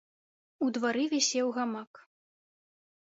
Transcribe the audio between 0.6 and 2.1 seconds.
У двары вісеў гамак.